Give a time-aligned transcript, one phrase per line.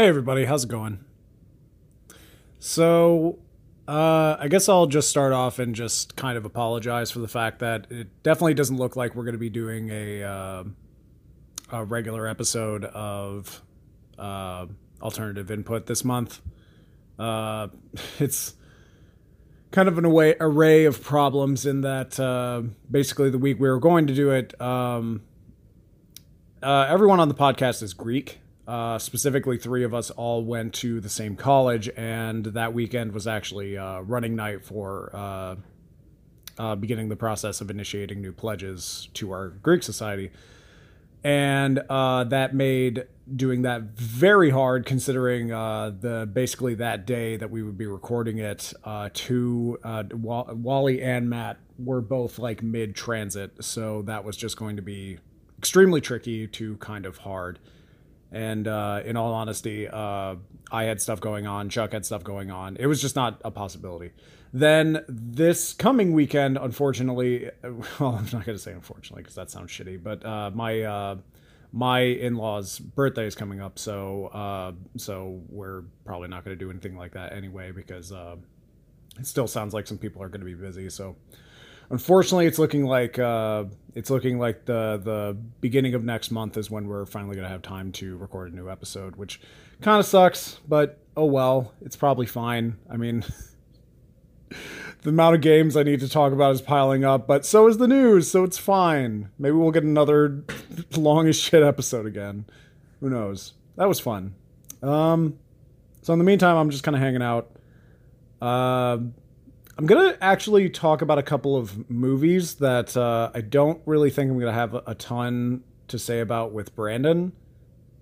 [0.00, 1.04] Hey everybody, how's it going?
[2.58, 3.38] So,
[3.86, 7.58] uh, I guess I'll just start off and just kind of apologize for the fact
[7.58, 10.64] that it definitely doesn't look like we're going to be doing a uh,
[11.70, 13.60] a regular episode of
[14.18, 14.64] uh,
[15.02, 16.40] alternative input this month.
[17.18, 17.68] Uh,
[18.18, 18.54] it's
[19.70, 23.78] kind of an away, array of problems in that uh, basically the week we were
[23.78, 25.20] going to do it, um,
[26.62, 28.40] uh, everyone on the podcast is Greek.
[28.70, 33.26] Uh, specifically, three of us all went to the same college, and that weekend was
[33.26, 35.56] actually uh, running night for uh,
[36.56, 40.30] uh, beginning the process of initiating new pledges to our Greek society.
[41.24, 47.50] And uh, that made doing that very hard, considering uh, the basically that day that
[47.50, 48.72] we would be recording it.
[49.14, 49.78] to
[50.14, 55.18] Wally and Matt were both like mid transit, so that was just going to be
[55.58, 57.58] extremely tricky to kind of hard.
[58.32, 60.36] And uh, in all honesty, uh,
[60.70, 61.68] I had stuff going on.
[61.68, 62.76] Chuck had stuff going on.
[62.76, 64.12] It was just not a possibility.
[64.52, 69.70] Then this coming weekend, unfortunately, well, I'm not going to say unfortunately because that sounds
[69.70, 71.16] shitty, but uh, my uh,
[71.72, 76.70] my in-laws' birthday is coming up, so uh, so we're probably not going to do
[76.70, 78.36] anything like that anyway because uh,
[79.18, 80.90] it still sounds like some people are going to be busy.
[80.90, 81.16] So
[81.90, 83.64] unfortunately, it's looking like uh,
[83.94, 87.50] it's looking like the the beginning of next month is when we're finally going to
[87.50, 89.40] have time to record a new episode, which
[89.80, 92.76] kind of sucks, but oh well, it's probably fine.
[92.88, 93.24] I mean.
[95.02, 97.78] the amount of games I need to talk about is piling up, but so is
[97.78, 99.30] the news, so it's fine.
[99.38, 100.44] Maybe we'll get another
[100.96, 102.44] long as shit episode again.
[103.00, 103.54] Who knows?
[103.76, 104.34] That was fun.
[104.82, 105.38] Um,
[106.02, 107.50] so in the meantime, I'm just kind of hanging out.
[108.42, 108.98] Uh,
[109.80, 114.30] I'm gonna actually talk about a couple of movies that uh, I don't really think
[114.30, 117.32] I'm gonna have a ton to say about with Brandon.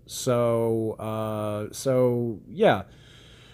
[0.04, 2.82] So, uh, so yeah,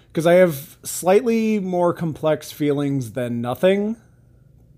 [0.07, 3.99] because I have slightly more complex feelings than nothing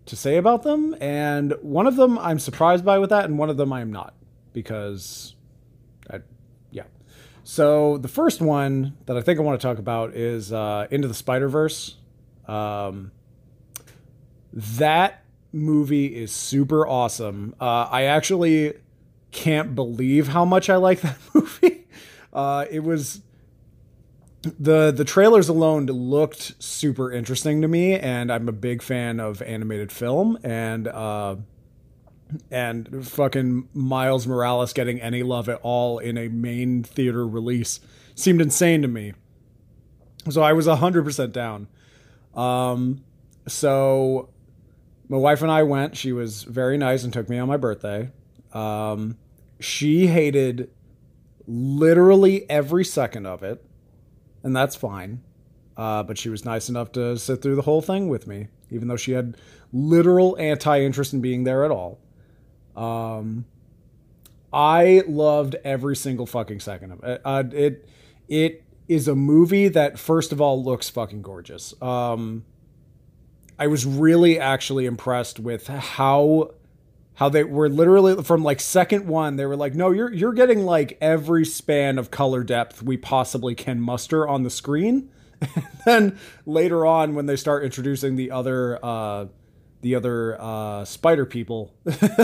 [0.07, 3.49] to say about them, and one of them I'm surprised by with that, and one
[3.49, 4.15] of them I'm not
[4.55, 5.37] because,
[6.11, 6.19] I,
[6.73, 6.87] yeah.
[7.45, 11.07] So the first one that I think I want to talk about is uh, Into
[11.07, 11.99] the Spider Verse.
[12.49, 13.13] Um,
[14.57, 15.23] that
[15.53, 17.55] movie is super awesome.
[17.61, 18.73] Uh, I actually
[19.31, 21.87] can't believe how much I like that movie.
[22.33, 23.21] Uh, it was
[24.59, 29.43] the the trailers alone looked super interesting to me, and I'm a big fan of
[29.43, 30.89] animated film and.
[30.89, 31.37] Uh,
[32.51, 37.79] and fucking Miles Morales getting any love at all in a main theater release
[38.17, 39.13] seemed insane to me.
[40.29, 41.69] So I was 100% down.
[42.35, 43.05] Um,
[43.47, 44.31] so
[45.09, 45.97] my wife and I went.
[45.97, 48.11] She was very nice and took me on my birthday.
[48.53, 49.17] Um,
[49.61, 50.71] she hated
[51.47, 53.65] literally every second of it,
[54.43, 55.23] and that's fine.
[55.77, 58.89] Uh, but she was nice enough to sit through the whole thing with me, even
[58.89, 59.37] though she had
[59.73, 62.01] literal anti interest in being there at all.
[62.75, 63.45] Um,
[64.53, 67.21] I loved every single fucking second of it.
[67.25, 67.89] Uh, it
[68.29, 71.75] it is a movie that first of all looks fucking gorgeous.
[71.83, 72.45] Um,
[73.59, 76.51] I was really actually impressed with how
[77.15, 80.61] how they were literally from like second one they were like no you're you're getting
[80.61, 85.11] like every span of color depth we possibly can muster on the screen.
[85.55, 89.27] And then later on when they start introducing the other uh
[89.83, 91.75] the other uh spider people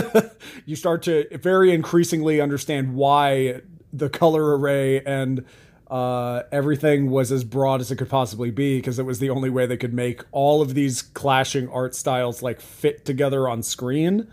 [0.65, 3.61] you start to very increasingly understand why
[3.91, 5.45] the color array and
[5.89, 9.49] uh, everything was as broad as it could possibly be because it was the only
[9.49, 14.27] way they could make all of these clashing art styles like fit together on screen.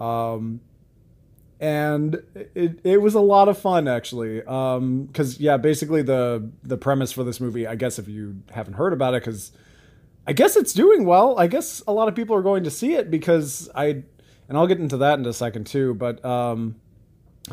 [0.00, 0.60] Um,
[1.60, 2.22] and
[2.54, 6.76] it, it was a lot of fun actually Um, because um, yeah basically the the
[6.76, 9.52] premise for this movie i guess if you haven't heard about it because
[10.26, 12.94] i guess it's doing well i guess a lot of people are going to see
[12.94, 14.02] it because i
[14.48, 16.76] and i'll get into that in a second too but um,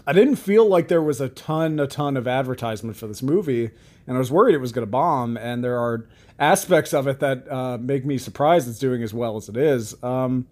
[0.07, 3.69] I didn't feel like there was a ton, a ton of advertisement for this movie,
[4.07, 5.37] and I was worried it was going to bomb.
[5.37, 6.07] And there are
[6.39, 10.01] aspects of it that uh, make me surprised it's doing as well as it is.
[10.03, 10.47] Um,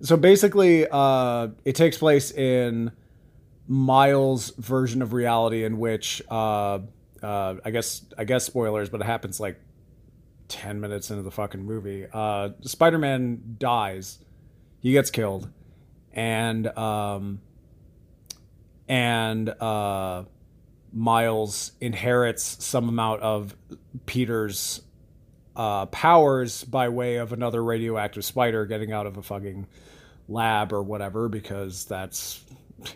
[0.00, 2.92] so basically, uh, it takes place in
[3.68, 6.80] Miles' version of reality, in which uh,
[7.22, 9.58] uh I guess I guess spoilers, but it happens like
[10.48, 12.06] ten minutes into the fucking movie.
[12.12, 14.18] Uh, Spider-Man dies,
[14.80, 15.48] he gets killed,
[16.12, 17.40] and um,
[18.88, 20.24] and uh,
[20.92, 23.56] Miles inherits some amount of
[24.06, 24.80] Peter's
[25.54, 29.66] uh, powers by way of another radioactive spider getting out of a fucking
[30.28, 32.42] lab or whatever, because that's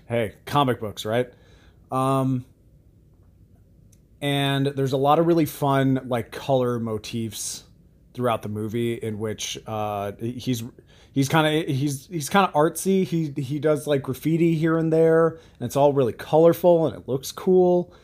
[0.06, 1.32] hey, comic books, right?
[1.90, 2.44] Um,
[4.20, 7.64] and there's a lot of really fun like color motifs
[8.20, 10.62] throughout the movie in which uh, he's
[11.10, 13.02] he's kind of he's he's kind of artsy.
[13.02, 17.08] He he does like graffiti here and there, and it's all really colorful and it
[17.08, 17.94] looks cool.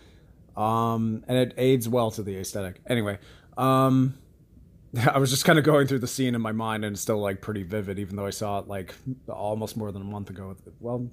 [0.56, 2.80] Um, and it aids well to the aesthetic.
[2.86, 3.18] Anyway,
[3.58, 4.16] um,
[5.12, 7.20] I was just kind of going through the scene in my mind, and it's still
[7.20, 8.94] like pretty vivid, even though I saw it like
[9.28, 10.56] almost more than a month ago.
[10.80, 11.10] Well,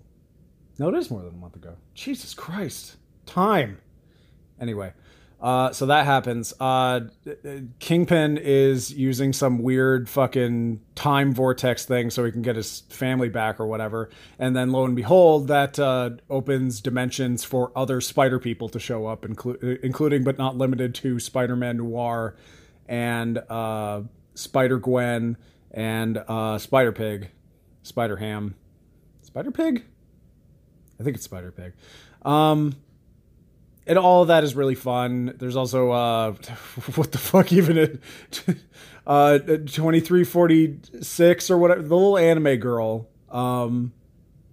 [0.80, 1.76] no, it is more than a month ago.
[1.94, 2.96] Jesus Christ,
[3.26, 3.80] time.
[4.62, 4.94] Anyway,
[5.44, 6.54] uh, so that happens.
[6.58, 7.02] Uh,
[7.80, 13.28] Kingpin is using some weird fucking time vortex thing so he can get his family
[13.28, 14.10] back or whatever.
[14.40, 19.06] And then lo and behold, that uh, opens dimensions for other Spider people to show
[19.06, 22.38] up, inclu- including but not limited to Spider Man Noir
[22.88, 24.04] and uh,
[24.36, 25.36] Spider Gwen
[25.72, 27.32] and uh, Spider Pig,
[27.82, 28.56] Spider Ham,
[29.24, 29.84] Spider Pig.
[31.02, 31.74] I think it's Spider Pig.
[32.22, 32.78] Um,
[33.86, 35.34] and all of that is really fun.
[35.38, 36.32] There's also uh,
[36.96, 38.00] what the fuck even it,
[39.08, 43.94] uh, twenty three forty six or whatever the little anime girl, um,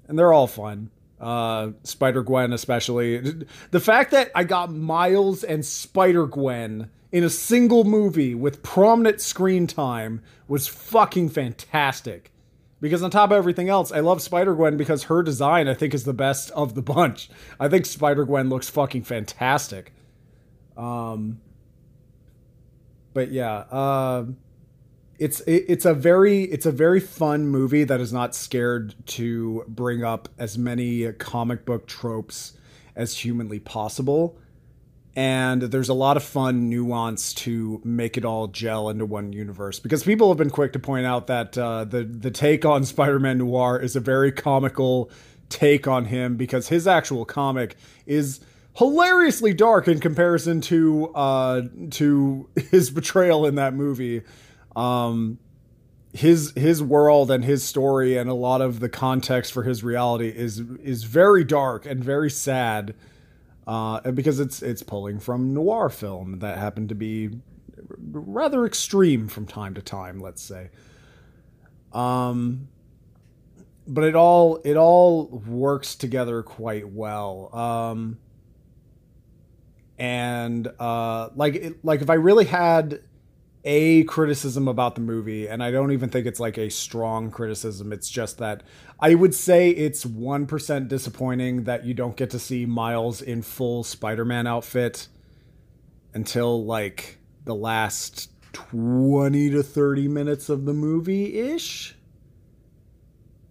[0.08, 0.90] and they're all fun.
[1.20, 3.44] Uh, Spider Gwen especially.
[3.72, 9.20] The fact that I got Miles and Spider Gwen in a single movie with prominent
[9.20, 12.32] screen time was fucking fantastic.
[12.80, 15.92] Because on top of everything else, I love Spider Gwen because her design I think
[15.92, 17.30] is the best of the bunch.
[17.58, 19.92] I think Spider Gwen looks fucking fantastic.
[20.76, 21.40] Um,
[23.12, 24.24] but yeah, uh,
[25.18, 29.64] it's it, it's a very it's a very fun movie that is not scared to
[29.68, 32.54] bring up as many comic book tropes
[32.96, 34.38] as humanly possible
[35.16, 39.80] and there's a lot of fun nuance to make it all gel into one universe
[39.80, 43.38] because people have been quick to point out that uh, the the take on Spider-Man
[43.38, 45.10] Noir is a very comical
[45.48, 47.76] take on him because his actual comic
[48.06, 48.40] is
[48.74, 54.22] hilariously dark in comparison to uh, to his betrayal in that movie.
[54.76, 55.38] Um,
[56.12, 60.28] his his world and his story and a lot of the context for his reality
[60.28, 62.94] is is very dark and very sad
[63.66, 67.30] uh, because it's it's pulling from noir film that happened to be
[68.12, 70.70] rather extreme from time to time, let's say.
[71.92, 72.68] Um,
[73.86, 77.54] but it all it all works together quite well.
[77.54, 78.18] Um,
[79.98, 83.02] and uh, like it, like if I really had
[83.64, 87.92] a criticism about the movie, and I don't even think it's like a strong criticism.
[87.92, 88.62] It's just that
[88.98, 93.84] I would say it's 1% disappointing that you don't get to see Miles in full
[93.84, 95.08] Spider Man outfit
[96.14, 101.94] until like the last 20 to 30 minutes of the movie ish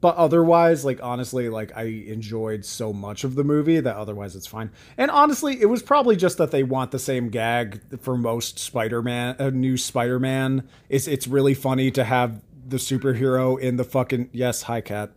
[0.02, 4.48] but otherwise like honestly like i enjoyed so much of the movie that otherwise it's
[4.48, 4.72] fine.
[4.98, 9.36] And honestly it was probably just that they want the same gag for most spider-man
[9.40, 10.68] a uh, new spider-man.
[10.88, 15.12] It's it's really funny to have the superhero in the fucking yes hi cat.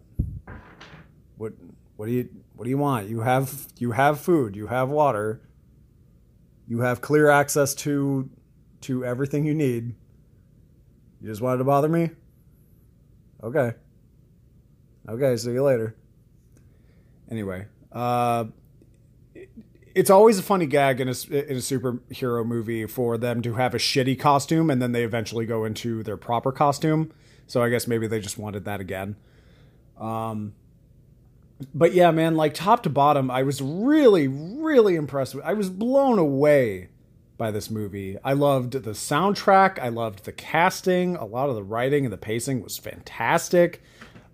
[1.36, 1.52] What
[1.96, 3.08] what do you what do you want?
[3.08, 5.40] You have you have food you have water
[6.66, 8.30] you have clear access to
[8.82, 9.94] to everything you need.
[11.20, 12.10] You just wanted to bother me?
[13.44, 13.74] Okay
[15.08, 15.96] Okay, see you later.
[17.30, 18.44] Anyway, uh,
[19.94, 23.74] it's always a funny gag in a, in a superhero movie for them to have
[23.74, 27.12] a shitty costume and then they eventually go into their proper costume.
[27.46, 29.16] So I guess maybe they just wanted that again.
[29.98, 30.54] Um,
[31.74, 35.34] but yeah, man, like top to bottom, I was really, really impressed.
[35.34, 36.88] With, I was blown away
[37.36, 38.16] by this movie.
[38.24, 39.78] I loved the soundtrack.
[39.78, 41.16] I loved the casting.
[41.16, 43.82] A lot of the writing and the pacing was fantastic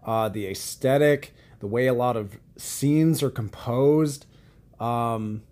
[0.08, 4.24] uh, the aesthetic, the way a lot of scenes are composed.
[4.80, 5.42] Um,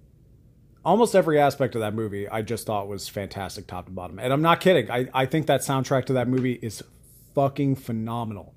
[0.82, 4.18] almost every aspect of that movie I just thought was fantastic top to bottom.
[4.18, 4.90] And I'm not kidding.
[4.90, 6.82] I, I think that soundtrack to that movie is
[7.34, 8.54] fucking phenomenal.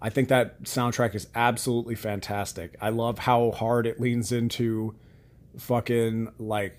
[0.00, 2.74] I think that soundtrack is absolutely fantastic.
[2.80, 4.96] I love how hard it leans into
[5.58, 6.76] fucking like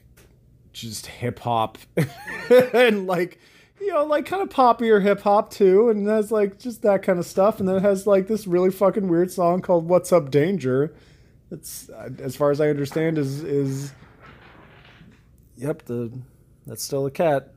[0.73, 1.77] just hip hop
[2.73, 3.39] and like
[3.83, 7.19] you know, like kind of poppier hip hop too, and has like just that kind
[7.19, 7.59] of stuff.
[7.59, 10.93] And then it has like this really fucking weird song called "What's Up Danger."
[11.51, 13.91] It's as far as I understand is is
[15.55, 16.11] yep the
[16.65, 17.53] that's still a cat.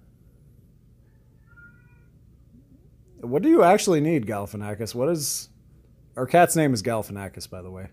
[3.20, 4.94] What do you actually need, Galifianakis?
[4.94, 5.48] What is
[6.16, 7.88] our cat's name is Galifianakis, by the way.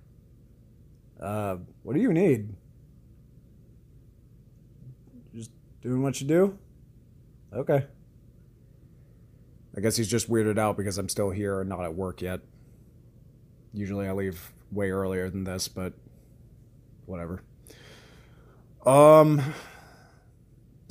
[1.19, 2.55] Uh, what do you need?
[5.35, 6.57] Just doing what you do?
[7.53, 7.85] Okay.
[9.75, 12.41] I guess he's just weirded out because I'm still here and not at work yet.
[13.73, 15.93] Usually I leave way earlier than this, but
[17.05, 17.41] whatever.
[18.85, 19.41] Um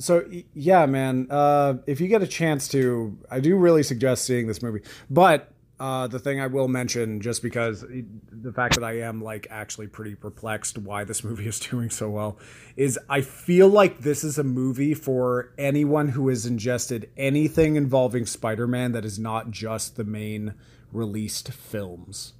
[0.03, 1.27] so yeah, man.
[1.29, 4.81] Uh, if you get a chance to, I do really suggest seeing this movie.
[5.09, 7.83] But uh, the thing I will mention, just because
[8.31, 12.09] the fact that I am like actually pretty perplexed why this movie is doing so
[12.09, 12.37] well,
[12.75, 18.25] is I feel like this is a movie for anyone who has ingested anything involving
[18.25, 20.53] Spider-Man that is not just the main
[20.91, 22.33] released films.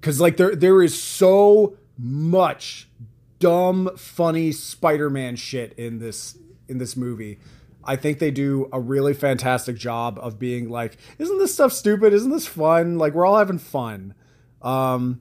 [0.00, 2.88] Because like there there is so much
[3.38, 6.36] dumb, funny Spider-Man shit in this
[6.68, 7.38] in this movie.
[7.86, 12.12] I think they do a really fantastic job of being like, isn't this stuff stupid?
[12.12, 12.98] Isn't this fun?
[12.98, 14.14] Like we're all having fun.
[14.62, 15.20] Um,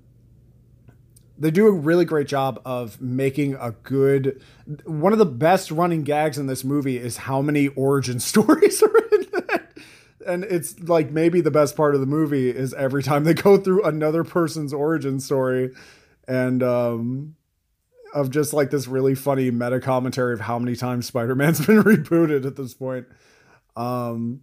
[1.38, 4.42] they do a really great job of making a good.
[4.86, 8.98] One of the best running gags in this movie is how many origin stories are
[9.12, 9.74] in that,
[10.26, 13.58] and it's like maybe the best part of the movie is every time they go
[13.58, 15.72] through another person's origin story,
[16.28, 17.36] and um,
[18.14, 22.46] of just like this really funny meta commentary of how many times Spider-Man's been rebooted
[22.46, 23.08] at this point.
[23.76, 24.42] Um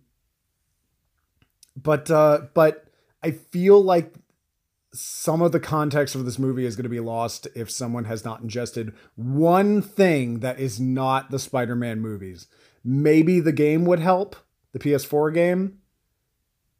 [1.77, 2.87] but uh but
[3.23, 4.15] I feel like
[4.93, 8.25] some of the context of this movie is going to be lost if someone has
[8.25, 12.49] not ingested one thing that is not the Spider-Man movies.
[12.83, 14.35] Maybe the game would help,
[14.73, 15.79] the PS4 game.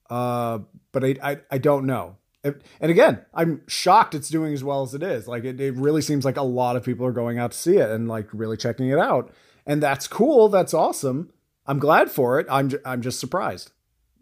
[0.09, 0.61] Uh
[0.93, 4.95] but I I, I don't know and again, I'm shocked it's doing as well as
[4.95, 5.29] it is.
[5.29, 7.77] Like it, it really seems like a lot of people are going out to see
[7.77, 9.33] it and like really checking it out.
[9.67, 10.49] And that's cool.
[10.49, 11.31] That's awesome.
[11.67, 12.47] I'm glad for it.
[12.51, 13.73] I'm I'm just surprised.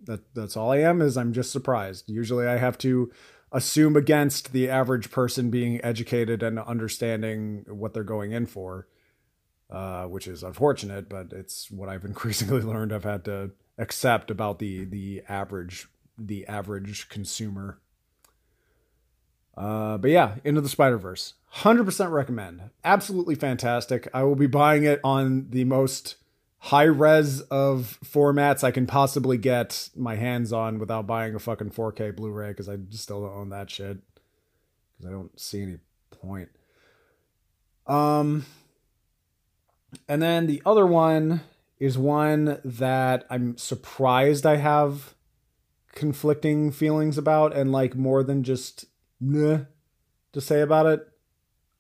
[0.05, 2.11] That that's all I am is I'm just surprised.
[2.11, 3.11] Usually I have to
[3.53, 8.89] assume against the average person being educated and understanding what they're going in for.
[9.71, 14.59] Uh, which is unfortunate, but it's what I've increasingly learned I've had to accept about
[14.59, 17.79] the the average the average consumer.
[19.59, 22.71] Uh, but yeah, Into the Spider Verse, hundred percent recommend.
[22.85, 24.07] Absolutely fantastic.
[24.15, 26.15] I will be buying it on the most
[26.59, 31.71] high res of formats I can possibly get my hands on without buying a fucking
[31.71, 33.99] 4K Blu-ray because I still don't own that shit
[34.97, 35.79] because I don't see any
[36.11, 36.51] point.
[37.87, 38.45] Um,
[40.09, 41.43] and then the other one
[41.79, 45.15] is one that I'm surprised I have
[45.93, 48.85] conflicting feelings about and like more than just
[49.21, 49.61] nah,
[50.33, 51.09] to say about it.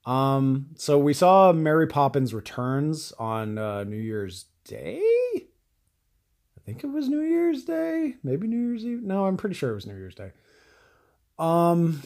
[0.04, 5.02] Um, so we saw Mary Poppins Returns on uh, New Year's Day.
[5.36, 9.02] I think it was New Year's Day, maybe New Year's Eve.
[9.02, 10.32] No, I'm pretty sure it was New Year's Day.
[11.38, 12.02] Um,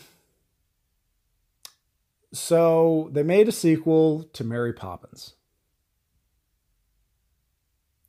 [2.33, 5.35] so they made a sequel to Mary Poppins.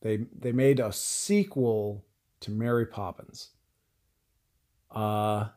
[0.01, 2.03] They they made a sequel
[2.41, 3.51] to Mary Poppins.
[4.91, 5.47] Uh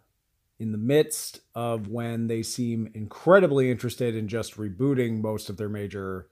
[0.59, 5.69] in the midst of when they seem incredibly interested in just rebooting most of their
[5.69, 6.29] major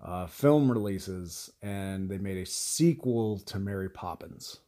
[0.00, 4.58] uh, film releases, and they made a sequel to Mary Poppins.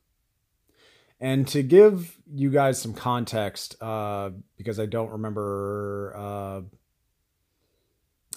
[1.21, 6.61] And to give you guys some context, uh, because I don't remember, uh,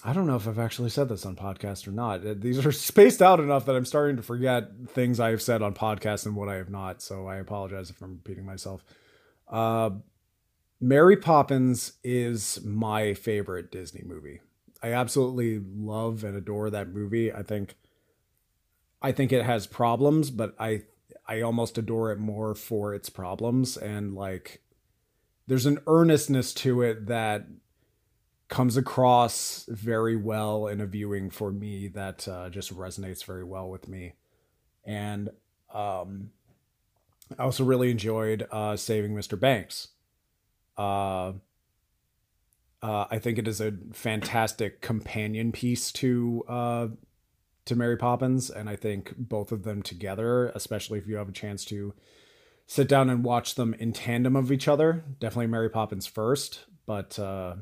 [0.06, 2.26] I don't know if I've actually said this on podcast or not.
[2.26, 5.62] Uh, these are spaced out enough that I'm starting to forget things I have said
[5.62, 7.00] on podcast and what I have not.
[7.00, 8.84] So I apologize if I'm repeating myself.
[10.80, 14.40] Mary Poppins is my favorite Disney movie.
[14.82, 17.32] I absolutely love and adore that movie.
[17.32, 17.76] I think
[19.00, 20.82] I think it has problems, but I
[21.26, 24.60] I almost adore it more for its problems and like
[25.46, 27.46] there's an earnestness to it that
[28.48, 33.68] comes across very well in a viewing for me that uh, just resonates very well
[33.68, 34.14] with me.
[34.84, 35.30] And
[35.72, 36.30] um,
[37.38, 39.38] I also really enjoyed uh, Saving Mr.
[39.38, 39.88] Banks.
[40.76, 41.32] Uh,
[42.82, 46.88] uh, I think it is a fantastic companion piece to uh,
[47.64, 51.32] to Mary Poppins, and I think both of them together, especially if you have a
[51.32, 51.94] chance to
[52.66, 55.02] sit down and watch them in tandem of each other.
[55.18, 57.56] Definitely Mary Poppins first, but uh,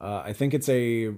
[0.00, 1.08] uh, I think it's a,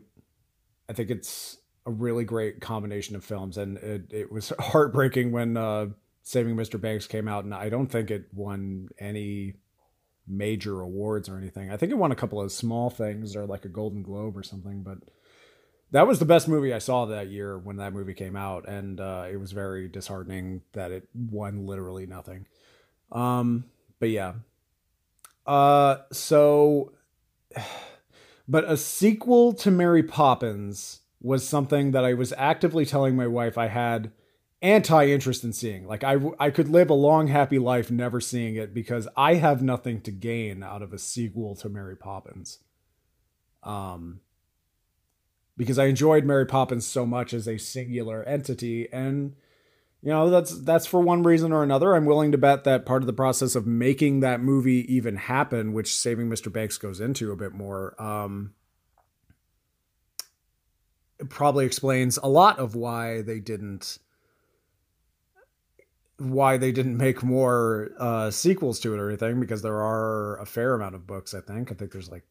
[0.89, 5.59] I think it's a really great combination of films, and it it was heartbreaking when
[5.59, 5.89] uh,
[6.23, 6.81] Saving Mr.
[6.81, 9.57] Banks came out, and I don't think it won any
[10.27, 11.71] major awards or anything.
[11.71, 14.43] I think it won a couple of small things or like a Golden Globe or
[14.43, 14.99] something, but
[15.91, 18.99] that was the best movie I saw that year when that movie came out, and
[18.99, 22.47] uh, it was very disheartening that it won literally nothing.
[23.11, 23.65] Um,
[24.01, 24.35] but yeah,
[25.47, 26.93] uh, so,
[28.49, 33.57] but a sequel to Mary Poppins was something that I was actively telling my wife
[33.57, 34.11] I had
[34.63, 35.87] anti-interest in seeing.
[35.87, 39.63] Like I I could live a long happy life never seeing it because I have
[39.63, 42.61] nothing to gain out of a sequel to Mary Poppins.
[43.63, 44.21] Um
[45.57, 49.35] because I enjoyed Mary Poppins so much as a singular entity and
[50.03, 53.03] you know that's that's for one reason or another i'm willing to bet that part
[53.03, 57.31] of the process of making that movie even happen which saving mr banks goes into
[57.31, 58.53] a bit more um
[61.29, 63.99] probably explains a lot of why they didn't
[66.31, 70.47] why they didn't make more uh sequels to it or anything because there are a
[70.47, 71.71] fair amount of books i think.
[71.71, 72.25] I think there's like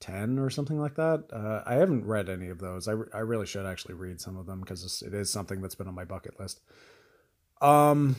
[0.00, 1.24] 10 or something like that.
[1.32, 2.88] Uh, i haven't read any of those.
[2.88, 5.74] I, re- I really should actually read some of them because it is something that's
[5.74, 6.60] been on my bucket list.
[7.62, 8.16] Um,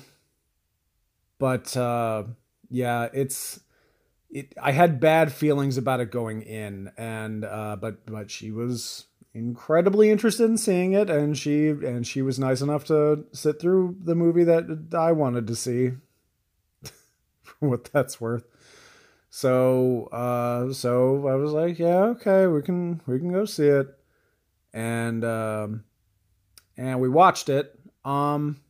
[1.37, 2.23] but uh,
[2.69, 3.59] yeah, it's
[4.29, 4.53] it.
[4.61, 10.09] I had bad feelings about it going in, and uh, but but she was incredibly
[10.09, 14.15] interested in seeing it, and she and she was nice enough to sit through the
[14.15, 15.91] movie that I wanted to see.
[17.43, 18.45] for what that's worth.
[19.29, 23.87] So uh, so I was like, yeah, okay, we can we can go see it,
[24.73, 25.83] and um,
[26.77, 27.77] and we watched it.
[28.05, 28.61] Um,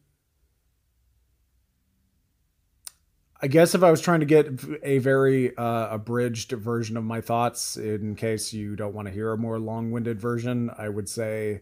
[3.46, 4.48] I guess if I was trying to get
[4.82, 9.32] a very uh, abridged version of my thoughts, in case you don't want to hear
[9.32, 11.62] a more long winded version, I would say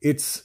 [0.00, 0.42] it's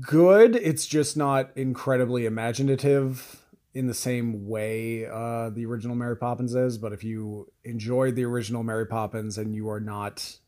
[0.00, 0.56] good.
[0.56, 6.78] It's just not incredibly imaginative in the same way uh, the original Mary Poppins is.
[6.78, 10.38] But if you enjoyed the original Mary Poppins and you are not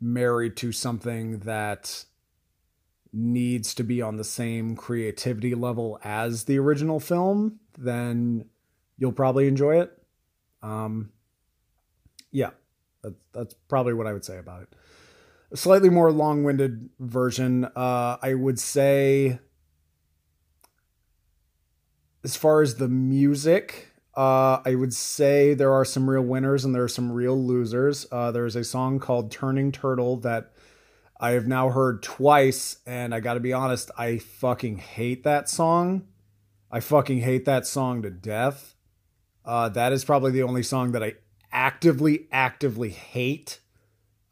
[0.00, 2.06] married to something that
[3.12, 8.46] needs to be on the same creativity level as the original film, then
[8.98, 9.92] you'll probably enjoy it.
[10.62, 11.10] Um,
[12.30, 12.50] yeah,
[13.02, 14.68] that's, that's probably what I would say about it.
[15.50, 19.38] A slightly more long winded version, uh, I would say,
[22.24, 26.74] as far as the music, uh, I would say there are some real winners and
[26.74, 28.06] there are some real losers.
[28.10, 30.52] Uh, there's a song called Turning Turtle that
[31.18, 35.48] I have now heard twice, and I got to be honest, I fucking hate that
[35.48, 36.08] song.
[36.72, 38.74] I fucking hate that song to death.
[39.44, 41.14] Uh, that is probably the only song that I
[41.52, 43.60] actively, actively hate.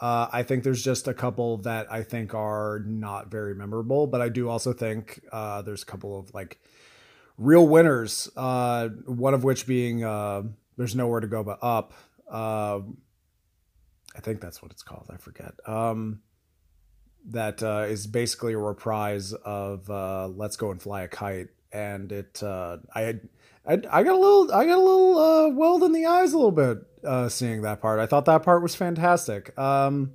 [0.00, 4.22] Uh, I think there's just a couple that I think are not very memorable, but
[4.22, 6.59] I do also think uh, there's a couple of like
[7.37, 8.31] real winners.
[8.35, 10.44] Uh, one of which being uh,
[10.79, 11.92] "There's Nowhere to Go But Up."
[12.31, 12.81] Uh,
[14.16, 15.11] I think that's what it's called.
[15.12, 15.53] I forget.
[15.66, 16.22] Um,
[17.29, 22.11] that uh, is basically a reprise of uh, "Let's Go and Fly a Kite," and
[22.12, 23.28] it uh, I had
[23.66, 26.37] I, I got a little I got a little uh, welled in the eyes a
[26.37, 28.00] little bit uh, seeing that part.
[28.00, 29.56] I thought that part was fantastic.
[29.59, 30.14] Um,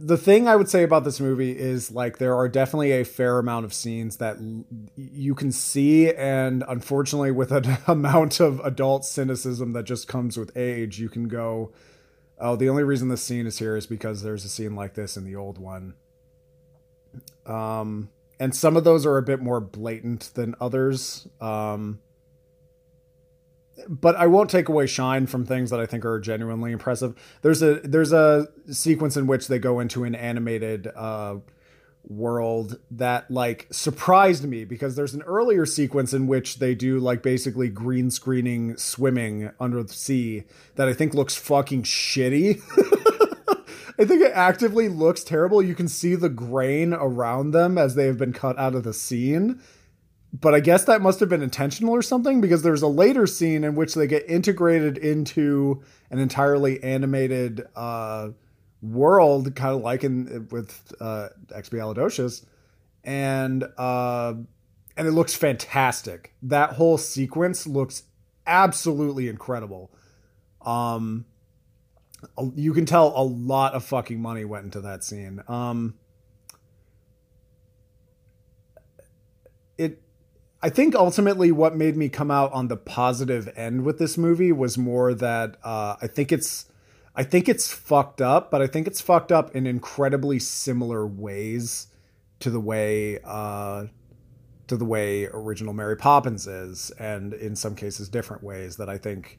[0.00, 3.38] the thing I would say about this movie is like there are definitely a fair
[3.38, 4.64] amount of scenes that l-
[4.94, 10.56] you can see, and unfortunately, with an amount of adult cynicism that just comes with
[10.56, 11.72] age, you can go,
[12.38, 15.16] "Oh, the only reason this scene is here is because there's a scene like this
[15.16, 15.94] in the old one."
[17.44, 21.26] Um, and some of those are a bit more blatant than others.
[21.40, 22.00] Um,
[23.88, 27.14] but I won't take away shine from things that I think are genuinely impressive.
[27.42, 31.36] There's a there's a sequence in which they go into an animated uh,
[32.08, 37.22] world that like surprised me because there's an earlier sequence in which they do like
[37.22, 40.44] basically green screening swimming under the sea
[40.76, 42.60] that I think looks fucking shitty.
[43.98, 45.60] I think it actively looks terrible.
[45.60, 48.94] You can see the grain around them as they have been cut out of the
[48.94, 49.60] scene.
[50.32, 53.64] But I guess that must have been intentional or something because there's a later scene
[53.64, 58.30] in which they get integrated into an entirely animated uh,
[58.82, 62.44] world, kind of like in with uh, Expialidocious,
[63.04, 64.34] and uh,
[64.96, 66.34] and it looks fantastic.
[66.42, 68.02] That whole sequence looks
[68.46, 69.90] absolutely incredible.
[70.60, 71.24] Um,
[72.54, 75.42] you can tell a lot of fucking money went into that scene.
[75.48, 75.94] Um,
[79.76, 80.02] it,
[80.62, 84.52] I think ultimately what made me come out on the positive end with this movie
[84.52, 86.66] was more that uh, I think it's,
[87.14, 91.88] I think it's fucked up, but I think it's fucked up in incredibly similar ways
[92.40, 93.86] to the way, uh,
[94.66, 98.98] to the way original Mary Poppins is, and in some cases different ways that I
[98.98, 99.38] think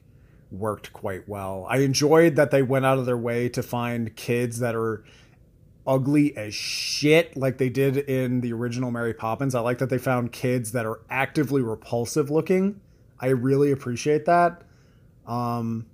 [0.50, 1.66] worked quite well.
[1.68, 5.04] I enjoyed that they went out of their way to find kids that are
[5.86, 9.54] ugly as shit like they did in the original Mary Poppins.
[9.54, 12.80] I like that they found kids that are actively repulsive looking.
[13.18, 14.62] I really appreciate that.
[15.26, 15.86] Um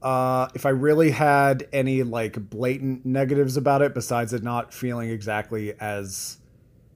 [0.00, 5.10] uh if I really had any like blatant negatives about it besides it not feeling
[5.10, 6.38] exactly as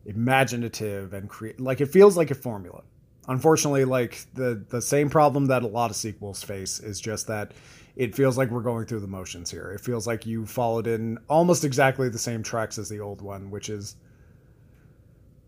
[0.06, 2.82] imaginative and create like it feels like a formula
[3.28, 7.52] unfortunately, like the the same problem that a lot of sequels face is just that
[7.94, 9.70] it feels like we're going through the motions here.
[9.72, 13.50] It feels like you followed in almost exactly the same tracks as the old one,
[13.50, 13.96] which is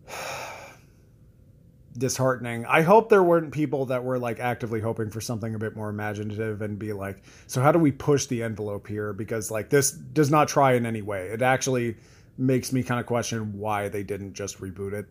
[1.97, 2.65] disheartening.
[2.65, 5.89] I hope there weren't people that were like actively hoping for something a bit more
[5.89, 9.11] imaginative and be like, so how do we push the envelope here?
[9.11, 11.29] Because like this does not try in any way.
[11.29, 11.97] It actually
[12.37, 15.07] makes me kind of question why they didn't just reboot it.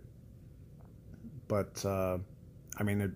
[1.49, 2.19] But uh,
[2.79, 3.11] I mean, it,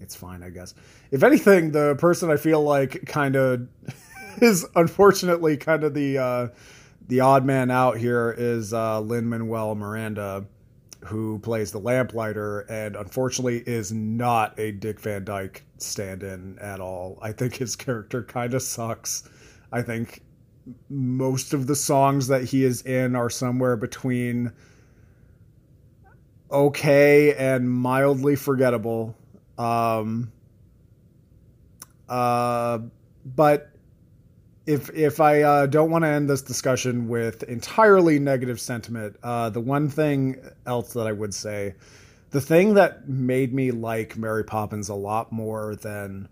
[0.00, 0.74] it's fine, I guess.
[1.10, 3.68] If anything, the person I feel like kind of
[4.40, 6.48] is unfortunately kind of the uh,
[7.08, 10.46] the odd man out here is uh, Lin Manuel Miranda
[11.04, 17.18] who plays the lamplighter and unfortunately is not a Dick Van Dyke stand-in at all.
[17.22, 19.28] I think his character kind of sucks.
[19.72, 20.22] I think
[20.88, 24.52] most of the songs that he is in are somewhere between
[26.50, 29.16] okay and mildly forgettable.
[29.58, 30.32] Um
[32.08, 32.80] uh
[33.24, 33.70] but
[34.66, 39.50] if if I uh, don't want to end this discussion with entirely negative sentiment, uh,
[39.50, 40.36] the one thing
[40.66, 41.74] else that I would say,
[42.30, 46.28] the thing that made me like Mary Poppins a lot more than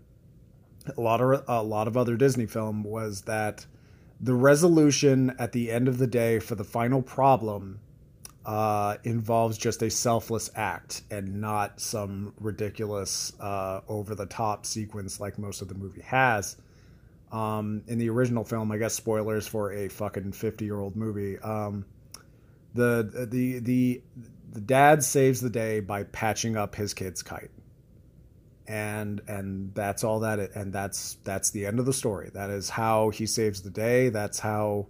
[0.95, 3.65] a lot of a lot of other Disney film was that
[4.21, 7.79] the resolution at the end of the day for the final problem
[8.49, 15.19] uh, involves just a selfless act and not some ridiculous uh, over the top sequence
[15.19, 16.57] like most of the movie has
[17.31, 21.37] um, in the original film, I guess spoilers for a fucking fifty year old movie.
[21.39, 21.85] Um,
[22.73, 24.01] the the the
[24.51, 27.51] the dad saves the day by patching up his kid's kite,
[28.67, 30.39] and and that's all that.
[30.39, 32.31] It, and that's that's the end of the story.
[32.33, 34.09] That is how he saves the day.
[34.09, 34.87] That's how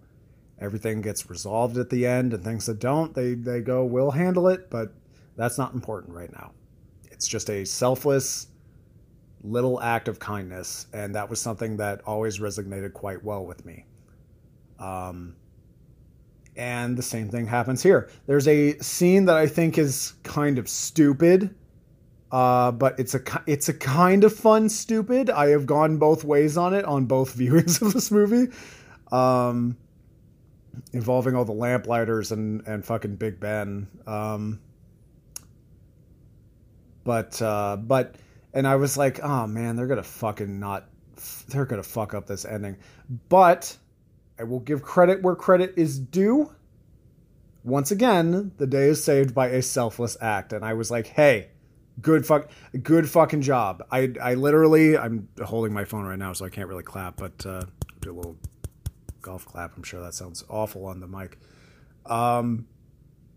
[0.59, 2.33] everything gets resolved at the end.
[2.33, 4.93] And things that don't, they they go, we'll handle it, but
[5.35, 6.51] that's not important right now.
[7.11, 8.47] It's just a selfless
[9.43, 13.85] little act of kindness, and that was something that always resonated quite well with me.
[14.79, 15.35] Um,
[16.55, 18.09] and the same thing happens here.
[18.27, 21.55] There's a scene that I think is kind of stupid,
[22.31, 25.29] uh, but it's a it's a kind of fun stupid.
[25.29, 28.53] I have gone both ways on it on both viewings of this movie,
[29.11, 29.77] um,
[30.91, 33.87] involving all the lamplighters and and fucking Big Ben.
[34.07, 34.59] Um,
[37.03, 38.15] but uh, but
[38.53, 40.89] and I was like, oh man, they're gonna fucking not,
[41.47, 42.77] they're gonna fuck up this ending.
[43.29, 43.75] But
[44.39, 46.53] I will give credit where credit is due.
[47.63, 51.49] Once again, the day is saved by a selfless act, and I was like, hey,
[52.01, 52.49] good fuck,
[52.81, 53.83] good fucking job.
[53.91, 57.45] I I literally, I'm holding my phone right now, so I can't really clap, but
[57.45, 57.63] uh,
[58.01, 58.37] do a little
[59.29, 59.77] golf clap.
[59.77, 61.37] I'm sure that sounds awful on the mic.
[62.07, 62.65] Um,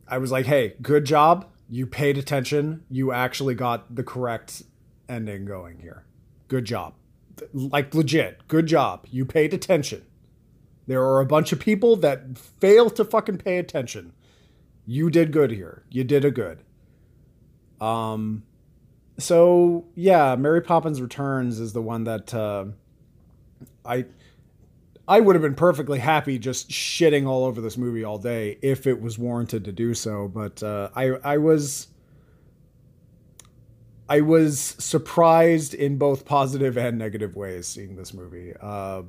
[0.09, 1.47] I was like, hey, good job.
[1.69, 2.85] You paid attention.
[2.89, 4.63] You actually got the correct
[5.07, 6.05] ending going here.
[6.49, 6.95] Good job.
[7.53, 9.07] Like legit, good job.
[9.11, 10.07] You paid attention.
[10.87, 14.13] There are a bunch of people that fail to fucking pay attention.
[14.87, 15.85] You did good here.
[15.91, 16.63] You did a good.
[17.81, 18.45] Um
[19.19, 22.67] so yeah, Mary Poppins Returns is the one that uh
[23.85, 24.07] I
[25.09, 28.87] I would have been perfectly happy just shitting all over this movie all day if
[28.87, 31.89] it was warranted to do so, but uh I I was
[34.09, 38.53] I was surprised in both positive and negative ways seeing this movie.
[38.61, 39.05] Uh,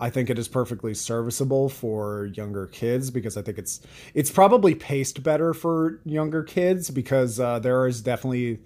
[0.00, 3.80] I think it is perfectly serviceable for younger kids because I think it's
[4.12, 8.58] it's probably paced better for younger kids because uh, there is definitely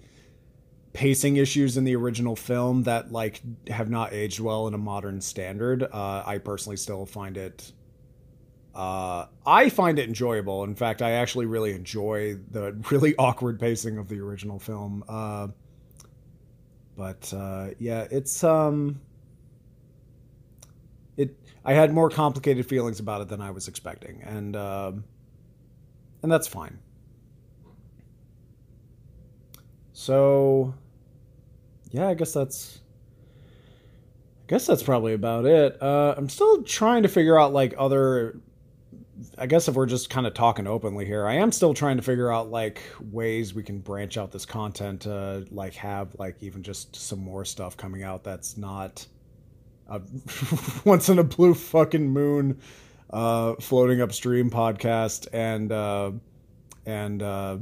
[0.93, 5.21] pacing issues in the original film that like have not aged well in a modern
[5.21, 5.83] standard.
[5.83, 7.71] Uh, I personally still find it.
[8.73, 10.63] Uh, I find it enjoyable.
[10.63, 15.03] In fact, I actually really enjoy the really awkward pacing of the original film.
[15.07, 15.49] Uh,
[16.95, 18.99] but uh, yeah, it's um,
[21.17, 21.35] it.
[21.63, 24.91] I had more complicated feelings about it than I was expecting, and uh,
[26.21, 26.79] and that's fine.
[29.99, 30.73] So,
[31.91, 32.79] yeah, I guess that's.
[33.35, 35.77] I guess that's probably about it.
[35.83, 38.39] Uh, I'm still trying to figure out like other
[39.37, 42.03] I guess if we're just kind of talking openly here, I am still trying to
[42.03, 42.81] figure out like
[43.11, 47.43] ways we can branch out this content to like have like even just some more
[47.43, 49.05] stuff coming out that's not
[49.87, 50.01] a
[50.85, 52.61] once in a blue fucking moon
[53.09, 56.11] uh, floating upstream podcast and uh,
[56.85, 57.57] and uh,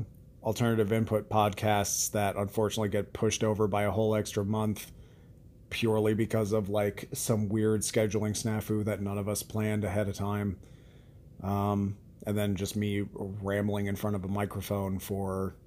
[0.48, 4.94] alternative input podcasts that unfortunately get pushed over by a whole extra month
[5.70, 10.16] purely because of like some weird scheduling snafu that none of us planned ahead of
[10.16, 10.58] time.
[11.44, 15.58] Um, and then just me rambling in front of a microphone for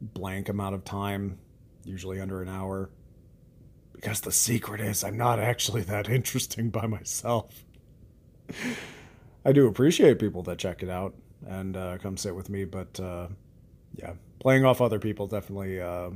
[0.00, 1.40] blank amount of time
[1.84, 2.88] usually under an hour.
[3.92, 7.64] Because the secret is I'm not actually that interesting by myself.
[9.44, 13.00] I do appreciate people that check it out and uh, come sit with me, but
[13.00, 13.26] uh,
[13.96, 16.10] yeah, playing off other people definitely uh,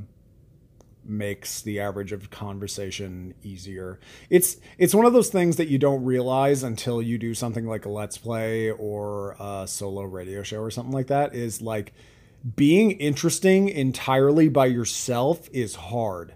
[1.03, 3.99] makes the average of conversation easier.
[4.29, 7.85] It's it's one of those things that you don't realize until you do something like
[7.85, 11.35] a let's play or a solo radio show or something like that.
[11.35, 11.93] Is like
[12.55, 16.33] being interesting entirely by yourself is hard.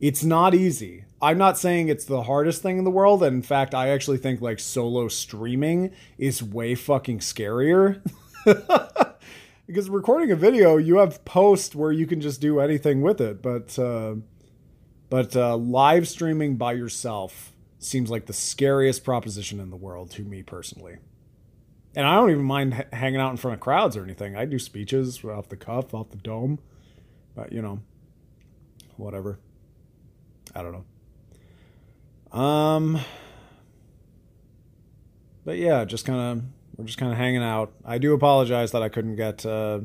[0.00, 1.04] It's not easy.
[1.20, 3.22] I'm not saying it's the hardest thing in the world.
[3.22, 8.02] In fact, I actually think like solo streaming is way fucking scarier.
[9.66, 13.42] because recording a video, you have post where you can just do anything with it.
[13.42, 14.16] But uh,
[15.08, 20.22] but uh, live streaming by yourself seems like the scariest proposition in the world to
[20.22, 20.96] me personally.
[21.94, 24.36] And I don't even mind h- hanging out in front of crowds or anything.
[24.36, 26.58] I do speeches off the cuff, off the dome.
[27.34, 27.80] But, you know,
[28.96, 29.38] whatever.
[30.54, 30.84] I don't
[32.32, 32.38] know.
[32.38, 33.00] Um,
[35.44, 36.44] but yeah, just kind of
[36.76, 37.72] we're just kind of hanging out.
[37.84, 39.80] I do apologize that I couldn't get uh,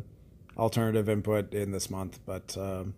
[0.58, 2.93] alternative input in this month, but um,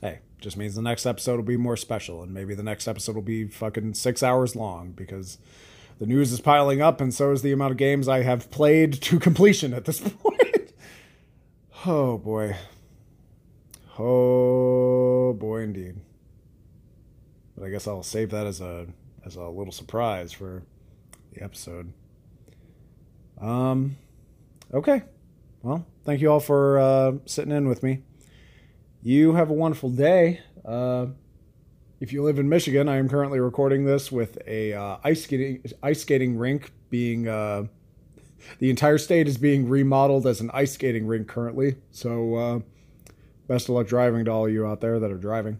[0.00, 3.14] hey, just means the next episode will be more special, and maybe the next episode
[3.14, 5.38] will be fucking six hours long because
[5.98, 8.92] the news is piling up, and so is the amount of games I have played
[9.02, 10.72] to completion at this point.
[11.86, 12.56] oh boy.
[13.98, 15.96] Oh boy, indeed.
[17.56, 18.86] But I guess I'll save that as a
[19.26, 20.62] as a little surprise for
[21.32, 21.92] the episode.
[23.40, 23.96] Um,
[24.72, 25.02] okay.
[25.62, 28.02] Well, thank you all for uh, sitting in with me.
[29.02, 30.40] You have a wonderful day.
[30.64, 31.06] Uh,
[32.00, 35.62] if you live in Michigan, I am currently recording this with a uh, ice skating
[35.82, 37.64] ice skating rink being uh,
[38.60, 41.76] the entire state is being remodeled as an ice skating rink currently.
[41.90, 42.60] So uh,
[43.48, 45.58] best of luck driving to all you out there that are driving,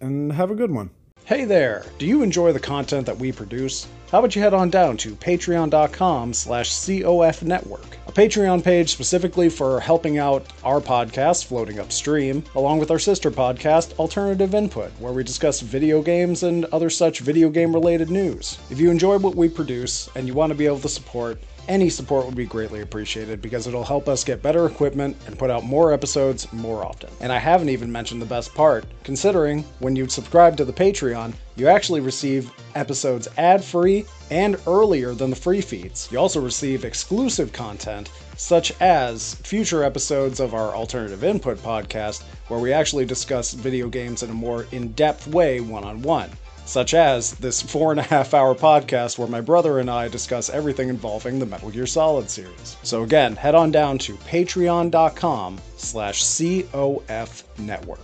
[0.00, 0.90] and have a good one.
[1.24, 1.84] Hey there!
[1.98, 3.86] Do you enjoy the content that we produce?
[4.10, 9.48] How about you head on down to patreon.com slash COF network, a Patreon page specifically
[9.48, 15.12] for helping out our podcast, Floating Upstream, along with our sister podcast, Alternative Input, where
[15.12, 18.58] we discuss video games and other such video game related news.
[18.68, 21.88] If you enjoy what we produce and you want to be able to support, any
[21.88, 25.64] support would be greatly appreciated because it'll help us get better equipment and put out
[25.64, 27.10] more episodes more often.
[27.20, 31.34] And I haven't even mentioned the best part, considering when you subscribe to the Patreon,
[31.56, 36.08] you actually receive episodes ad free and earlier than the free feeds.
[36.10, 42.60] You also receive exclusive content, such as future episodes of our Alternative Input podcast, where
[42.60, 46.30] we actually discuss video games in a more in depth way one on one
[46.70, 50.48] such as this four and a half hour podcast where my brother and I discuss
[50.48, 52.76] everything involving the Metal Gear Solid series.
[52.84, 58.00] So again, head on down to patreon.com slash COF network.